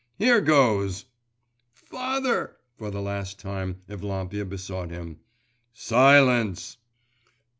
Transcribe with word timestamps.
Here 0.17 0.41
goes!' 0.41 1.05
'Father!' 1.75 2.57
for 2.75 2.89
the 2.89 3.03
last 3.03 3.37
time 3.39 3.81
Evlampia 3.87 4.45
besought 4.49 4.89
him. 4.89 5.19
'Silence! 5.73 6.77